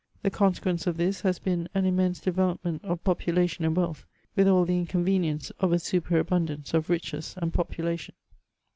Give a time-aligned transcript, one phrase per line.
[0.23, 4.47] The consequence of this has been an immense develop ment of population and wealth, with
[4.47, 8.15] all the inconvenience of a superabundance of riches and population.